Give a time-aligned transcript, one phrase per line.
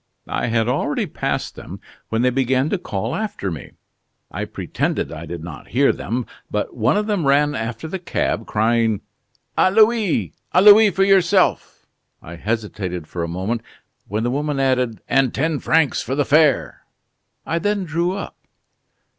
[0.25, 3.73] "I had already passed them, when they began to call after me.
[4.31, 8.47] I pretended I did not hear them; but one of them ran after the cab,
[8.47, 9.01] crying:
[9.59, 10.33] 'A louis!
[10.53, 11.85] a louis for yourself!'
[12.19, 13.61] I hesitated for a moment,
[14.07, 16.81] when the woman added: 'And ten francs for the fare!'
[17.45, 18.35] I then drew up."